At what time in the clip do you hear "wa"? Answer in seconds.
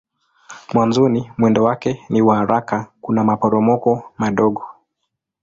2.21-2.35